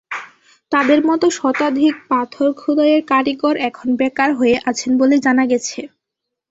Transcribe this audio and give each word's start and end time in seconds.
তাঁদের 0.71 0.99
মতো 1.05 1.25
শতাধিক 1.37 1.93
পাথর 2.09 2.49
খোদাইয়ের 2.57 3.01
কারিগর 3.11 3.55
এখন 3.69 3.87
বেকার 3.99 4.29
হয়ে 4.39 4.55
আছেন 4.69 4.91
বলে 5.01 5.15
জানা 5.25 5.43
গেছে। 5.51 5.79